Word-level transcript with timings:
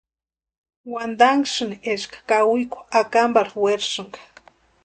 Wantanhasïni 0.91 1.75
eska 1.93 2.17
kawikwa 2.29 2.79
akamparhu 2.99 3.57
werasïnka. 3.65 4.19